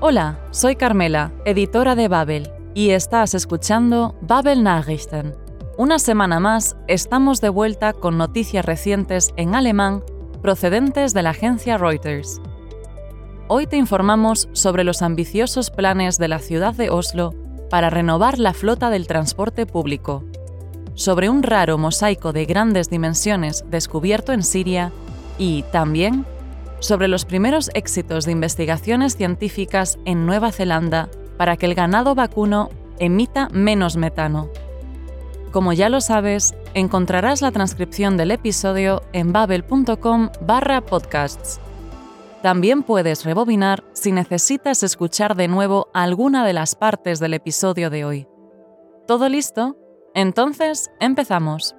Hola, 0.00 0.38
soy 0.52 0.76
Carmela, 0.76 1.32
editora 1.44 1.96
de 1.96 2.06
Babel, 2.06 2.52
y 2.72 2.90
estás 2.90 3.34
escuchando 3.34 4.14
Babel 4.20 4.62
Nachrichten. 4.62 5.34
Una 5.76 5.98
semana 5.98 6.38
más 6.38 6.76
estamos 6.86 7.40
de 7.40 7.48
vuelta 7.48 7.92
con 7.94 8.16
noticias 8.16 8.64
recientes 8.64 9.34
en 9.36 9.56
alemán 9.56 10.04
procedentes 10.40 11.14
de 11.14 11.24
la 11.24 11.30
agencia 11.30 11.78
Reuters. 11.78 12.40
Hoy 13.48 13.66
te 13.66 13.76
informamos 13.76 14.48
sobre 14.52 14.84
los 14.84 15.02
ambiciosos 15.02 15.72
planes 15.72 16.16
de 16.16 16.28
la 16.28 16.38
ciudad 16.38 16.74
de 16.74 16.90
Oslo 16.90 17.34
para 17.68 17.90
renovar 17.90 18.38
la 18.38 18.54
flota 18.54 18.90
del 18.90 19.08
transporte 19.08 19.66
público, 19.66 20.22
sobre 20.94 21.28
un 21.28 21.42
raro 21.42 21.76
mosaico 21.76 22.32
de 22.32 22.44
grandes 22.44 22.88
dimensiones 22.88 23.64
descubierto 23.68 24.32
en 24.32 24.44
Siria 24.44 24.92
y, 25.38 25.64
también, 25.72 26.24
sobre 26.80 27.08
los 27.08 27.24
primeros 27.24 27.70
éxitos 27.74 28.24
de 28.24 28.32
investigaciones 28.32 29.16
científicas 29.16 29.98
en 30.04 30.26
Nueva 30.26 30.52
Zelanda 30.52 31.08
para 31.36 31.56
que 31.56 31.66
el 31.66 31.74
ganado 31.74 32.14
vacuno 32.14 32.70
emita 32.98 33.48
menos 33.50 33.96
metano. 33.96 34.50
Como 35.50 35.72
ya 35.72 35.88
lo 35.88 36.00
sabes, 36.00 36.54
encontrarás 36.74 37.40
la 37.40 37.52
transcripción 37.52 38.16
del 38.16 38.30
episodio 38.32 39.02
en 39.12 39.32
babel.com 39.32 40.30
barra 40.42 40.82
podcasts. 40.82 41.60
También 42.42 42.82
puedes 42.82 43.24
rebobinar 43.24 43.82
si 43.94 44.12
necesitas 44.12 44.82
escuchar 44.82 45.34
de 45.34 45.48
nuevo 45.48 45.88
alguna 45.94 46.46
de 46.46 46.52
las 46.52 46.74
partes 46.74 47.18
del 47.18 47.34
episodio 47.34 47.90
de 47.90 48.04
hoy. 48.04 48.28
¿Todo 49.06 49.28
listo? 49.28 49.76
Entonces, 50.14 50.90
empezamos. 51.00 51.74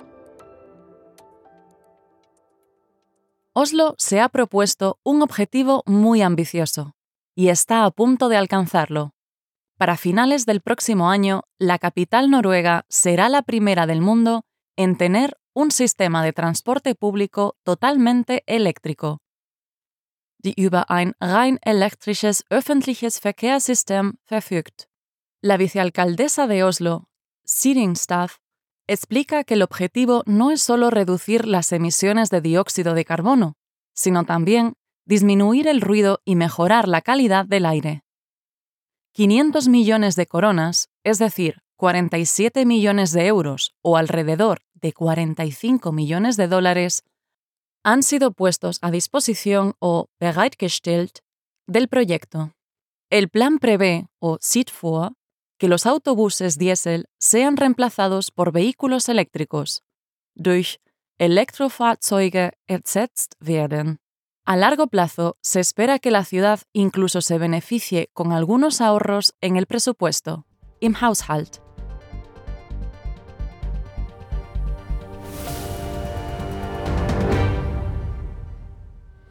Oslo 3.62 3.94
se 3.98 4.22
ha 4.22 4.30
propuesto 4.30 5.02
un 5.04 5.22
objetivo 5.22 5.84
muy 5.86 6.22
ambicioso 6.22 6.96
y 7.36 7.50
está 7.50 7.84
a 7.84 7.92
punto 7.92 8.30
de 8.30 8.38
alcanzarlo. 8.38 9.12
Para 9.78 9.98
finales 9.98 10.46
del 10.46 10.62
próximo 10.62 11.10
año, 11.10 11.44
la 11.58 11.78
capital 11.78 12.32
noruega 12.32 12.86
será 12.88 13.28
la 13.28 13.42
primera 13.42 13.86
del 13.86 14.00
mundo 14.00 14.46
en 14.78 14.96
tener 14.96 15.38
un 15.54 15.72
sistema 15.72 16.24
de 16.24 16.32
transporte 16.32 16.96
público 16.96 17.58
totalmente 17.64 18.44
eléctrico. 18.48 19.20
Die 20.38 20.54
über 20.56 20.86
ein 20.88 21.16
rein 21.20 21.60
elektrisches 21.66 22.46
öffentliches 22.50 23.20
Verkehrssystem 23.20 24.20
verfügt. 24.26 24.88
La 25.42 25.58
vicealcaldesa 25.58 26.48
de 26.48 26.64
Oslo, 26.64 27.10
Sirin 27.44 27.98
Staff, 27.98 28.38
explica 28.90 29.44
que 29.44 29.54
el 29.54 29.62
objetivo 29.62 30.24
no 30.26 30.50
es 30.50 30.64
solo 30.64 30.90
reducir 30.90 31.46
las 31.46 31.72
emisiones 31.72 32.32
de 32.32 32.42
dióxido 32.42 32.96
de 32.96 33.06
carbono, 33.06 33.56
sino 33.94 34.26
también 34.26 34.74
disminuir 35.06 35.68
el 35.68 35.82
ruido 35.82 36.22
y 36.26 36.36
mejorar 36.36 36.88
la 36.88 37.02
calidad 37.02 37.46
del 37.46 37.68
aire. 37.68 38.04
500 39.14 39.68
millones 39.68 40.16
de 40.16 40.26
coronas, 40.26 40.90
es 41.04 41.20
decir, 41.20 41.62
47 41.78 42.66
millones 42.66 43.12
de 43.12 43.28
euros 43.28 43.76
o 43.84 43.96
alrededor 43.96 44.62
de 44.74 44.92
45 44.92 45.92
millones 45.92 46.36
de 46.36 46.48
dólares, 46.48 47.04
han 47.84 48.02
sido 48.02 48.32
puestos 48.32 48.80
a 48.82 48.90
disposición 48.90 49.76
o 49.80 50.08
bereitgestellt 50.20 51.20
del 51.68 51.90
proyecto. 51.90 52.54
El 53.12 53.30
plan 53.30 53.60
prevé, 53.60 54.08
o 54.20 54.38
sieht 54.42 54.72
que 55.60 55.68
los 55.68 55.86
autobuses 55.86 56.58
diésel 56.58 57.06
sean 57.20 57.58
reemplazados 57.58 58.32
por 58.32 58.52
vehículos 58.52 59.10
eléctricos, 59.10 59.84
durch 60.34 60.80
Elektrofahrzeuge 61.20 62.54
ersetzt 62.66 63.36
werden. 63.42 64.00
A 64.46 64.56
largo 64.56 64.88
plazo, 64.88 65.38
se 65.42 65.60
espera 65.60 66.00
que 66.00 66.12
la 66.12 66.24
ciudad 66.24 66.62
incluso 66.74 67.22
se 67.22 67.38
beneficie 67.38 68.10
con 68.14 68.32
algunos 68.32 68.82
ahorros 68.82 69.36
en 69.42 69.58
el 69.58 69.68
presupuesto, 69.68 70.46
im 70.80 70.96
Haushalt. 70.96 71.69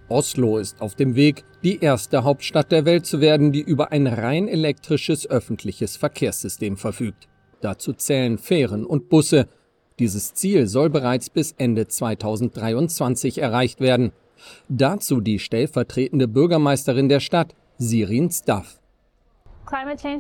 Oslo 0.09 0.59
ist 0.59 0.81
auf 0.81 0.95
dem 0.95 1.17
Weg, 1.17 1.45
die 1.63 1.81
erste 1.81 2.25
Hauptstadt 2.25 2.73
der 2.73 2.85
Welt 2.87 3.05
zu 3.05 3.21
werden, 3.21 3.53
die 3.53 3.61
über 3.61 3.93
ein 3.93 4.07
rein 4.07 4.49
elektrisches 4.49 5.29
öffentliches 5.29 5.97
Verkehrssystem 5.97 6.77
verfügt. 6.77 7.29
Dazu 7.61 7.93
zählen 7.93 8.39
Fähren 8.39 8.87
und 8.87 9.09
Busse. 9.09 9.49
Dieses 9.99 10.33
Ziel 10.33 10.67
soll 10.67 10.89
bereits 10.91 11.29
bis 11.29 11.53
Ende 11.53 11.89
2023 11.89 13.39
erreicht 13.39 13.81
werden. 13.81 14.13
Dazu 14.69 15.21
die 15.21 15.39
stellvertretende 15.39 16.29
Bürgermeisterin 16.29 17.09
der 17.09 17.21
Stadt, 17.21 17.55
Sirin 17.77 18.31
Staff. 18.31 18.78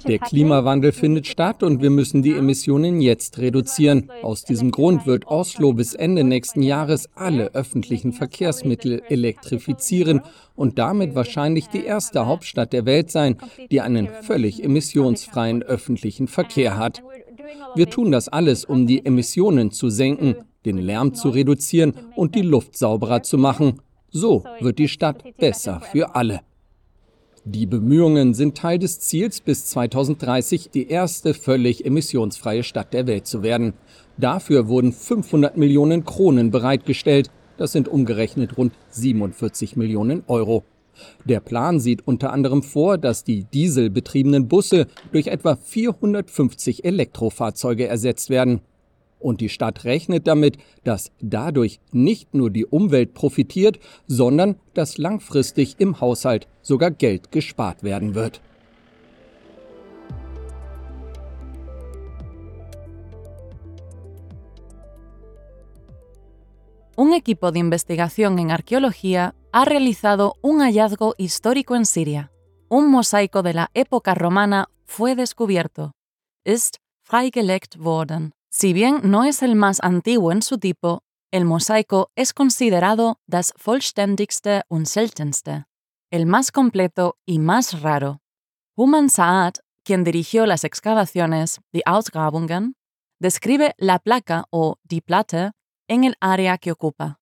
Der 0.06 0.18
Klimawandel 0.18 0.92
findet 0.92 1.26
statt 1.26 1.62
und 1.62 1.82
wir 1.82 1.90
müssen 1.90 2.22
die 2.22 2.34
Emissionen 2.34 3.00
jetzt 3.00 3.38
reduzieren. 3.38 4.10
Aus 4.22 4.44
diesem 4.44 4.70
Grund 4.70 5.06
wird 5.06 5.26
Oslo 5.26 5.72
bis 5.72 5.94
Ende 5.94 6.24
nächsten 6.24 6.62
Jahres 6.62 7.08
alle 7.14 7.54
öffentlichen 7.54 8.12
Verkehrsmittel 8.12 9.02
elektrifizieren 9.08 10.20
und 10.54 10.78
damit 10.78 11.14
wahrscheinlich 11.14 11.68
die 11.68 11.84
erste 11.84 12.26
Hauptstadt 12.26 12.72
der 12.72 12.84
Welt 12.84 13.10
sein, 13.10 13.36
die 13.70 13.80
einen 13.80 14.08
völlig 14.22 14.62
emissionsfreien 14.62 15.62
öffentlichen 15.62 16.28
Verkehr 16.28 16.76
hat. 16.76 17.02
Wir 17.74 17.88
tun 17.88 18.10
das 18.10 18.28
alles, 18.28 18.64
um 18.64 18.86
die 18.86 19.04
Emissionen 19.04 19.70
zu 19.70 19.88
senken, 19.88 20.36
den 20.64 20.78
Lärm 20.78 21.14
zu 21.14 21.30
reduzieren 21.30 21.94
und 22.16 22.34
die 22.34 22.42
Luft 22.42 22.76
sauberer 22.76 23.22
zu 23.22 23.38
machen. 23.38 23.80
So 24.10 24.44
wird 24.60 24.78
die 24.78 24.88
Stadt 24.88 25.22
besser 25.36 25.80
für 25.80 26.14
alle. 26.14 26.40
Die 27.44 27.66
Bemühungen 27.66 28.34
sind 28.34 28.56
Teil 28.56 28.78
des 28.78 29.00
Ziels, 29.00 29.40
bis 29.40 29.66
2030 29.66 30.70
die 30.70 30.88
erste 30.88 31.34
völlig 31.34 31.84
emissionsfreie 31.86 32.62
Stadt 32.62 32.92
der 32.92 33.06
Welt 33.06 33.26
zu 33.26 33.42
werden. 33.42 33.74
Dafür 34.16 34.68
wurden 34.68 34.92
500 34.92 35.56
Millionen 35.56 36.04
Kronen 36.04 36.50
bereitgestellt. 36.50 37.30
Das 37.56 37.72
sind 37.72 37.88
umgerechnet 37.88 38.56
rund 38.56 38.72
47 38.90 39.76
Millionen 39.76 40.24
Euro. 40.26 40.64
Der 41.24 41.40
Plan 41.40 41.78
sieht 41.80 42.06
unter 42.06 42.32
anderem 42.32 42.62
vor, 42.62 42.98
dass 42.98 43.24
die 43.24 43.44
dieselbetriebenen 43.44 44.48
Busse 44.48 44.86
durch 45.12 45.28
etwa 45.28 45.56
450 45.56 46.84
Elektrofahrzeuge 46.84 47.86
ersetzt 47.86 48.30
werden. 48.30 48.60
Und 49.18 49.40
die 49.40 49.48
Stadt 49.48 49.84
rechnet 49.84 50.26
damit, 50.26 50.58
dass 50.84 51.10
dadurch 51.20 51.80
nicht 51.92 52.34
nur 52.34 52.50
die 52.50 52.66
Umwelt 52.66 53.14
profitiert, 53.14 53.78
sondern 54.06 54.56
dass 54.74 54.98
langfristig 54.98 55.76
im 55.78 56.00
Haushalt 56.00 56.46
sogar 56.62 56.90
Geld 56.90 57.32
gespart 57.32 57.82
werden 57.82 58.14
wird. 58.14 58.40
Un 67.00 67.12
equipo 67.14 67.52
de 67.52 67.60
investigación 67.60 68.40
en 68.40 68.50
arqueología 68.50 69.36
ha 69.52 69.64
realizado 69.64 70.34
un 70.42 70.62
hallazgo 70.62 71.14
histórico 71.16 71.76
en 71.76 71.86
Siria. 71.86 72.32
Un 72.68 72.90
mosaico 72.90 73.44
de 73.44 73.54
la 73.54 73.70
época 73.72 74.16
romana 74.16 74.68
fue 74.84 75.14
descubierto. 75.14 75.92
Ist 76.44 76.78
freigelegt 77.04 77.78
worden. 77.78 78.32
Si 78.50 78.72
bien 78.72 79.00
no 79.04 79.24
es 79.24 79.42
el 79.42 79.54
más 79.54 79.78
antiguo 79.82 80.32
en 80.32 80.42
su 80.42 80.58
tipo, 80.58 81.02
el 81.30 81.44
mosaico 81.44 82.10
es 82.16 82.32
considerado 82.32 83.20
das 83.26 83.52
vollständigste 83.62 84.62
und 84.68 84.86
seltenste, 84.86 85.66
el 86.10 86.24
más 86.24 86.50
completo 86.50 87.18
y 87.26 87.38
más 87.38 87.82
raro. 87.82 88.22
Human 88.76 89.10
Saad, 89.10 89.54
quien 89.84 90.04
dirigió 90.04 90.46
las 90.46 90.64
excavaciones, 90.64 91.60
die 91.72 91.82
Ausgrabungen, 91.84 92.76
describe 93.20 93.74
la 93.76 93.98
placa 93.98 94.46
o 94.50 94.76
die 94.84 95.02
Platte 95.02 95.52
en 95.86 96.04
el 96.04 96.16
área 96.20 96.56
que 96.56 96.72
ocupa. 96.72 97.20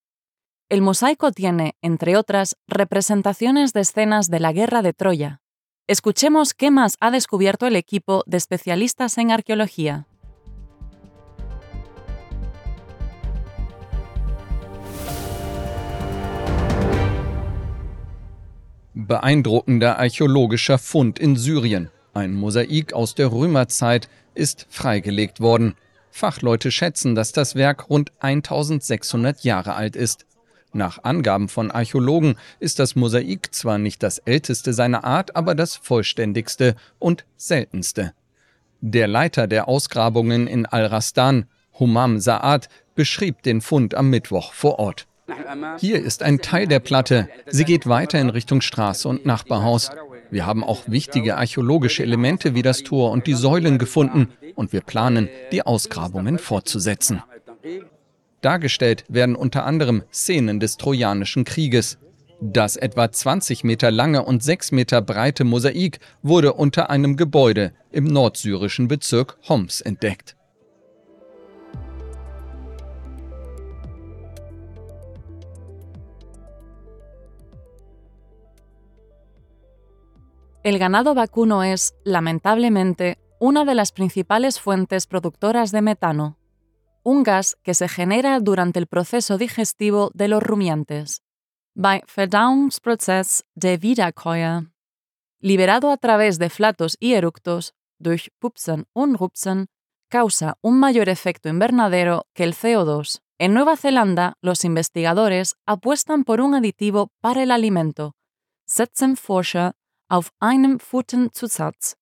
El 0.68 0.82
mosaico 0.82 1.32
tiene, 1.32 1.76
entre 1.80 2.16
otras, 2.16 2.56
representaciones 2.66 3.72
de 3.72 3.80
escenas 3.80 4.28
de 4.28 4.40
la 4.40 4.52
guerra 4.52 4.82
de 4.82 4.92
Troya. 4.92 5.40
Escuchemos 5.86 6.54
qué 6.54 6.70
más 6.70 6.96
ha 7.00 7.10
descubierto 7.10 7.66
el 7.66 7.76
equipo 7.76 8.24
de 8.26 8.36
especialistas 8.36 9.18
en 9.18 9.30
arqueología. 9.30 10.06
Beeindruckender 19.06 19.98
archäologischer 19.98 20.78
Fund 20.78 21.18
in 21.18 21.36
Syrien. 21.36 21.90
Ein 22.12 22.34
Mosaik 22.34 22.92
aus 22.92 23.14
der 23.14 23.30
Römerzeit 23.30 24.08
ist 24.34 24.66
freigelegt 24.68 25.40
worden. 25.40 25.74
Fachleute 26.10 26.70
schätzen, 26.70 27.14
dass 27.14 27.32
das 27.32 27.54
Werk 27.54 27.88
rund 27.90 28.12
1600 28.20 29.44
Jahre 29.44 29.74
alt 29.74 29.96
ist. 29.96 30.26
Nach 30.72 31.04
Angaben 31.04 31.48
von 31.48 31.70
Archäologen 31.70 32.36
ist 32.58 32.78
das 32.78 32.96
Mosaik 32.96 33.54
zwar 33.54 33.78
nicht 33.78 34.02
das 34.02 34.18
älteste 34.18 34.72
seiner 34.72 35.04
Art, 35.04 35.36
aber 35.36 35.54
das 35.54 35.76
vollständigste 35.76 36.74
und 36.98 37.24
seltenste. 37.36 38.12
Der 38.80 39.08
Leiter 39.08 39.46
der 39.46 39.68
Ausgrabungen 39.68 40.46
in 40.46 40.66
Al-Rastan, 40.66 41.46
Humam 41.78 42.18
Saad, 42.18 42.68
beschrieb 42.94 43.42
den 43.42 43.60
Fund 43.60 43.94
am 43.94 44.10
Mittwoch 44.10 44.52
vor 44.52 44.78
Ort. 44.78 45.06
Hier 45.78 46.02
ist 46.02 46.22
ein 46.22 46.40
Teil 46.40 46.66
der 46.66 46.80
Platte. 46.80 47.28
Sie 47.46 47.64
geht 47.64 47.86
weiter 47.86 48.20
in 48.20 48.30
Richtung 48.30 48.60
Straße 48.60 49.08
und 49.08 49.26
Nachbarhaus. 49.26 49.90
Wir 50.30 50.46
haben 50.46 50.64
auch 50.64 50.84
wichtige 50.86 51.36
archäologische 51.36 52.02
Elemente 52.02 52.54
wie 52.54 52.62
das 52.62 52.82
Tor 52.82 53.10
und 53.10 53.26
die 53.26 53.34
Säulen 53.34 53.78
gefunden 53.78 54.28
und 54.54 54.72
wir 54.72 54.80
planen, 54.80 55.28
die 55.52 55.62
Ausgrabungen 55.62 56.38
fortzusetzen. 56.38 57.22
Dargestellt 58.40 59.04
werden 59.08 59.36
unter 59.36 59.64
anderem 59.64 60.02
Szenen 60.12 60.60
des 60.60 60.76
Trojanischen 60.76 61.44
Krieges. 61.44 61.98
Das 62.40 62.76
etwa 62.76 63.10
20 63.10 63.64
Meter 63.64 63.90
lange 63.90 64.24
und 64.24 64.42
6 64.42 64.72
Meter 64.72 65.00
breite 65.00 65.44
Mosaik 65.44 66.00
wurde 66.22 66.52
unter 66.52 66.90
einem 66.90 67.16
Gebäude 67.16 67.72
im 67.90 68.04
nordsyrischen 68.04 68.88
Bezirk 68.88 69.38
Homs 69.48 69.80
entdeckt. 69.80 70.35
El 80.66 80.80
ganado 80.80 81.14
vacuno 81.14 81.62
es, 81.62 81.94
lamentablemente, 82.02 83.20
una 83.38 83.64
de 83.64 83.76
las 83.76 83.92
principales 83.92 84.58
fuentes 84.58 85.06
productoras 85.06 85.70
de 85.70 85.80
metano, 85.80 86.40
un 87.04 87.22
gas 87.22 87.56
que 87.62 87.72
se 87.72 87.86
genera 87.86 88.40
durante 88.40 88.80
el 88.80 88.88
proceso 88.88 89.38
digestivo 89.38 90.10
de 90.12 90.26
los 90.26 90.42
rumiantes, 90.42 91.22
bei 91.76 92.02
Verdauungsprozess 92.12 93.44
der 93.54 93.78
Wiederkäuer. 93.80 94.72
Liberado 95.38 95.92
a 95.92 95.98
través 95.98 96.36
de 96.40 96.50
flatos 96.50 96.96
y 96.98 97.12
eructos, 97.12 97.72
durch 98.00 98.32
Pupsen 98.40 98.86
und 98.92 99.18
Rupsen, 99.20 99.68
causa 100.08 100.58
un 100.62 100.80
mayor 100.80 101.08
efecto 101.08 101.48
invernadero 101.48 102.26
que 102.34 102.42
el 102.42 102.54
CO2. 102.54 103.20
En 103.38 103.54
Nueva 103.54 103.76
Zelanda, 103.76 104.34
los 104.40 104.64
investigadores 104.64 105.54
apuestan 105.64 106.24
por 106.24 106.40
un 106.40 106.56
aditivo 106.56 107.12
para 107.20 107.44
el 107.44 107.52
alimento, 107.52 108.16
Forscher 109.14 109.76
auf 110.08 110.32
einem 110.40 110.78
Futtenzusatz, 110.78 111.96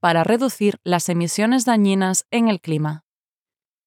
para 0.00 0.24
reducir 0.24 0.78
las 0.82 1.08
emisiones 1.08 1.64
dañinas 1.64 2.26
en 2.30 2.48
el 2.48 2.60
clima. 2.60 3.04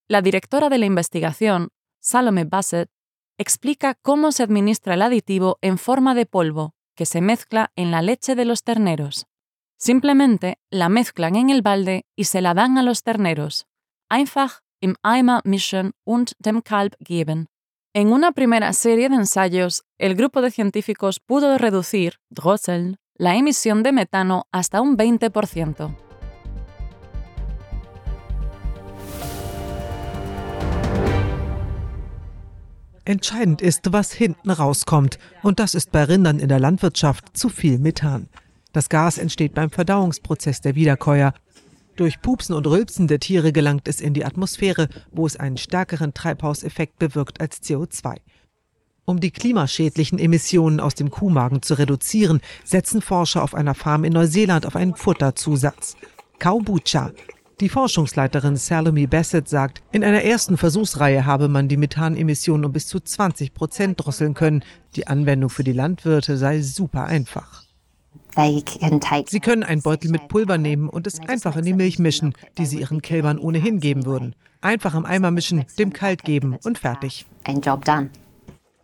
La 0.07 0.21
directora 0.21 0.69
de 0.69 0.77
la 0.77 0.85
investigación, 0.85 1.69
Salome 1.99 2.45
Bassett, 2.45 2.89
explica 3.37 3.95
cómo 3.95 4.31
se 4.31 4.43
administra 4.43 4.93
el 4.93 5.01
aditivo 5.01 5.57
en 5.61 5.77
forma 5.77 6.13
de 6.13 6.25
polvo 6.25 6.75
que 6.95 7.05
se 7.05 7.21
mezcla 7.21 7.71
en 7.75 7.89
la 7.89 8.01
leche 8.01 8.35
de 8.35 8.45
los 8.45 8.63
terneros. 8.63 9.25
Simplemente 9.77 10.59
la 10.69 10.89
mezclan 10.89 11.35
en 11.35 11.49
el 11.49 11.61
balde 11.61 12.05
y 12.15 12.25
se 12.25 12.41
la 12.41 12.53
dan 12.53 12.77
a 12.77 12.83
los 12.83 13.03
terneros. 13.03 13.65
Einfach 14.09 14.61
im 14.81 14.95
Eimer 15.01 15.41
mischen 15.43 15.93
und 16.05 16.33
dem 16.39 16.61
Kalb 16.61 16.95
geben. 16.99 17.47
En 17.93 18.11
una 18.11 18.31
primera 18.31 18.73
serie 18.73 19.09
de 19.09 19.15
ensayos, 19.15 19.83
el 19.97 20.15
grupo 20.15 20.41
de 20.41 20.51
científicos 20.51 21.19
pudo 21.19 21.57
reducir, 21.57 22.19
drosseln, 22.29 22.97
la 23.17 23.35
emisión 23.35 23.83
de 23.83 23.91
metano 23.91 24.47
hasta 24.51 24.81
un 24.81 24.97
20%. 24.97 25.95
Entscheidend 33.05 33.61
ist, 33.61 33.91
was 33.91 34.13
hinten 34.13 34.49
rauskommt, 34.49 35.19
und 35.43 35.59
das 35.59 35.75
ist 35.75 35.91
bei 35.91 36.05
Rindern 36.05 36.39
in 36.39 36.47
der 36.47 36.59
Landwirtschaft 36.59 37.35
zu 37.37 37.49
viel 37.49 37.77
Methan. 37.77 38.29
Das 38.71 38.87
Gas 38.87 39.17
entsteht 39.17 39.53
beim 39.53 39.69
Verdauungsprozess 39.69 40.61
der 40.61 40.75
Wiederkäuer. 40.75 41.33
Durch 41.97 42.21
Pupsen 42.21 42.55
und 42.55 42.65
Rülpsen 42.65 43.07
der 43.07 43.19
Tiere 43.19 43.51
gelangt 43.51 43.87
es 43.87 44.01
in 44.01 44.13
die 44.13 44.25
Atmosphäre, 44.25 44.87
wo 45.11 45.27
es 45.27 45.35
einen 45.35 45.57
stärkeren 45.57 46.13
Treibhauseffekt 46.13 46.97
bewirkt 46.97 47.41
als 47.41 47.61
CO2. 47.61 48.15
Um 49.05 49.19
die 49.19 49.31
klimaschädlichen 49.31 50.17
Emissionen 50.17 50.79
aus 50.79 50.95
dem 50.95 51.11
Kuhmagen 51.11 51.61
zu 51.61 51.73
reduzieren, 51.73 52.39
setzen 52.63 53.01
Forscher 53.01 53.43
auf 53.43 53.53
einer 53.53 53.75
Farm 53.75 54.05
in 54.05 54.13
Neuseeland 54.13 54.65
auf 54.65 54.77
einen 54.77 54.95
Futterzusatz. 54.95 55.97
Kaubucha. 56.39 57.11
Die 57.59 57.69
Forschungsleiterin 57.69 58.55
Salome 58.55 59.07
Bassett 59.07 59.47
sagt, 59.49 59.83
in 59.91 60.03
einer 60.03 60.23
ersten 60.23 60.57
Versuchsreihe 60.57 61.25
habe 61.25 61.49
man 61.49 61.67
die 61.67 61.77
Methanemissionen 61.77 62.65
um 62.65 62.71
bis 62.71 62.87
zu 62.87 62.99
20 62.99 63.53
Prozent 63.53 64.03
drosseln 64.03 64.33
können. 64.33 64.63
Die 64.95 65.07
Anwendung 65.07 65.49
für 65.49 65.63
die 65.63 65.73
Landwirte 65.73 66.37
sei 66.37 66.61
super 66.61 67.05
einfach. 67.05 67.63
Sie 69.29 69.39
können 69.39 69.63
einen 69.63 69.81
Beutel 69.81 70.11
mit 70.11 70.27
Pulver 70.29 70.57
nehmen 70.57 70.89
und 70.89 71.07
es 71.07 71.19
einfach 71.19 71.55
in 71.55 71.65
die 71.65 71.73
Milch 71.73 71.99
mischen, 71.99 72.33
die 72.57 72.65
sie 72.65 72.79
ihren 72.79 73.01
Kälbern 73.01 73.37
ohnehin 73.37 73.79
geben 73.79 74.05
würden. 74.05 74.33
Einfach 74.61 74.95
im 74.95 75.05
Eimer 75.05 75.29
mischen, 75.29 75.65
dem 75.77 75.93
kalt 75.93 76.23
geben 76.23 76.57
und 76.63 76.79
fertig. 76.79 77.25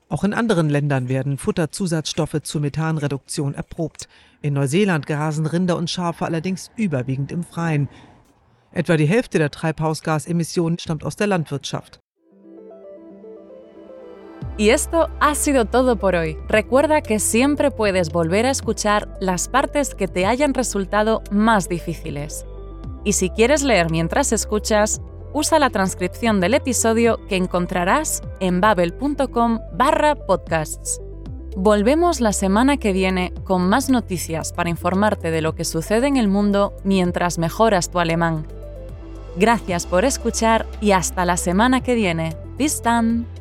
Auch 0.10 0.24
in 0.24 0.34
anderen 0.34 0.70
Ländern 0.70 1.08
werden 1.08 1.38
Futterzusatzstoffe 1.38 2.42
zur 2.42 2.62
Methanreduktion 2.62 3.54
erprobt. 3.54 4.08
In 4.42 4.56
Neuseeland 4.56 5.06
grasen 5.06 5.46
Rinder 5.46 5.78
und 5.78 5.90
Schafe 5.90 6.26
allerdings 6.26 6.72
überwiegend 6.76 7.32
im 7.32 7.44
Freien. 7.44 7.90
Etwa 8.72 8.98
die 8.98 9.06
Hälfte 9.06 9.38
der 9.38 9.52
Treibhausgasemissionen 9.52 10.80
stammt 10.80 11.04
aus 11.04 11.16
der 11.16 11.28
Landwirtschaft. 11.28 12.00
Y 14.58 14.72
esto 14.72 15.08
ha 15.20 15.36
sido 15.36 15.66
todo 15.66 15.96
por 15.98 16.16
hoy. 16.16 16.38
Recuerda 16.50 17.02
que 17.02 17.20
siempre 17.20 17.70
puedes 17.70 18.12
volver 18.12 18.46
a 18.46 18.50
escuchar 18.50 19.16
las 19.22 19.48
partes 19.48 19.96
que 19.96 20.08
te 20.08 20.26
hayan 20.26 20.54
resultado 20.54 21.24
más 21.32 21.70
difíciles. 21.70 22.46
Y 23.06 23.14
si 23.14 23.30
quieres 23.30 23.62
leer 23.64 23.90
mientras 23.90 24.34
escuchas, 24.34 25.02
usa 25.34 25.60
la 25.60 25.70
transcripción 25.70 26.40
del 26.40 26.54
episodio 26.54 27.26
que 27.28 27.36
encontrarás 27.36 28.22
en 28.40 28.62
babel.com 28.62 29.60
barra 29.74 30.16
podcasts. 30.16 31.02
Volvemos 31.56 32.22
la 32.22 32.32
semana 32.32 32.78
que 32.78 32.94
viene 32.94 33.34
con 33.44 33.68
más 33.68 33.90
noticias 33.90 34.54
para 34.54 34.70
informarte 34.70 35.32
de 35.32 35.42
lo 35.42 35.56
que 35.56 35.66
sucede 35.66 36.08
en 36.08 36.18
el 36.18 36.28
mundo 36.28 36.74
mientras 36.84 37.38
mejoras 37.38 37.90
tu 37.90 38.00
alemán. 38.00 38.48
Gracias 39.36 39.86
por 39.86 40.06
escuchar 40.06 40.66
y 40.82 40.92
hasta 40.92 41.26
la 41.26 41.38
semana 41.38 41.82
que 41.82 41.96
viene. 41.96 42.36
Bis 42.58 42.82
dann! 42.82 43.39